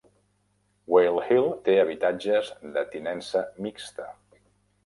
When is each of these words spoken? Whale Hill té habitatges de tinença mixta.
Whale 0.93 1.21
Hill 1.27 1.49
té 1.69 1.77
habitatges 1.83 2.49
de 2.79 2.85
tinença 2.97 3.47
mixta. 3.67 4.09